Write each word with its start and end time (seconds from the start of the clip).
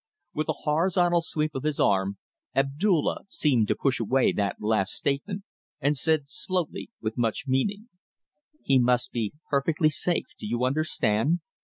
With 0.33 0.49
a 0.49 0.53
horizontal 0.63 1.21
sweep 1.21 1.53
of 1.53 1.61
his 1.61 1.79
arm 1.79 2.17
Abdulla 2.55 3.19
seemed 3.27 3.67
to 3.67 3.75
push 3.75 3.99
away 3.99 4.31
that 4.31 4.55
last 4.59 4.93
statement, 4.93 5.43
and 5.79 5.95
said 5.95 6.23
slowly, 6.25 6.89
with 7.01 7.19
much 7.19 7.43
meaning 7.45 7.87
"He 8.63 8.79
must 8.79 9.11
be 9.11 9.33
perfectly 9.51 9.91
safe; 9.91 10.25
do 10.39 10.47
you 10.47 10.65
understand? 10.65 11.41